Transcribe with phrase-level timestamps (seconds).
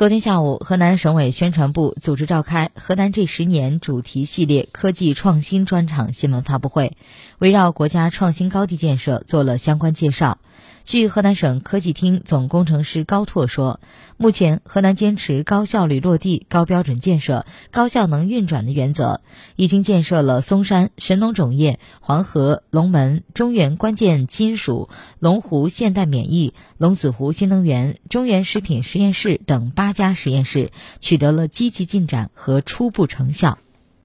[0.00, 6.96] 昨天下午，河南省委宣传部组织召开“河南这十年”主题系列科技创新专场新闻发布会，
[7.38, 10.38] 围绕国家创新高地建设做了相关介绍。
[10.84, 13.80] 据河南省科技厅总工程师高拓说，
[14.16, 19.20] 目前河南坚持高效率落地、高标准建设、高效能运转的原则，
[19.56, 24.88] 已经建设了嵩山、神农种业、黄河、龙门、中原关键金属、
[25.18, 33.58] 龙湖现代免疫、龙子湖新能源、中原食品实验室等八家实验室，取得了积极进展和初步成效。